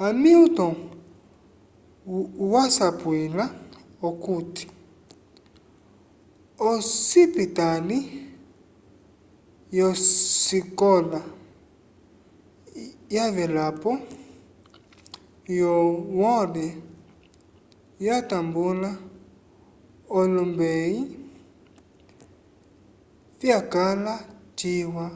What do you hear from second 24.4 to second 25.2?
ciwa